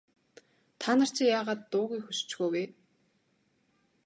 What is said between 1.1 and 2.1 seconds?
чинь яагаад дуугүй